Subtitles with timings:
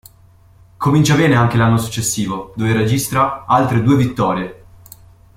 [0.77, 4.63] Comincia bene anche l'anno successivo dove registra altre due vittorie.